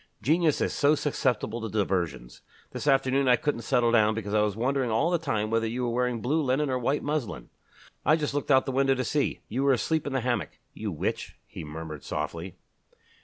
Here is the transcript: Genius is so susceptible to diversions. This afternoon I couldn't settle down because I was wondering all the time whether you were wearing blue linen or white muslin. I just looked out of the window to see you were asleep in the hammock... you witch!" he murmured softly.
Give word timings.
Genius 0.19 0.61
is 0.61 0.73
so 0.73 0.95
susceptible 0.95 1.61
to 1.61 1.69
diversions. 1.69 2.41
This 2.71 2.87
afternoon 2.87 3.27
I 3.27 3.35
couldn't 3.35 3.61
settle 3.61 3.91
down 3.91 4.15
because 4.15 4.33
I 4.33 4.41
was 4.41 4.55
wondering 4.55 4.89
all 4.89 5.11
the 5.11 5.19
time 5.19 5.51
whether 5.51 5.67
you 5.67 5.83
were 5.83 5.91
wearing 5.93 6.21
blue 6.21 6.41
linen 6.41 6.71
or 6.71 6.79
white 6.79 7.03
muslin. 7.03 7.51
I 8.03 8.15
just 8.15 8.33
looked 8.33 8.49
out 8.49 8.63
of 8.63 8.65
the 8.65 8.71
window 8.71 8.95
to 8.95 9.03
see 9.03 9.41
you 9.47 9.61
were 9.61 9.73
asleep 9.73 10.07
in 10.07 10.13
the 10.13 10.21
hammock... 10.21 10.57
you 10.73 10.91
witch!" 10.91 11.37
he 11.45 11.63
murmured 11.63 12.03
softly. 12.03 12.55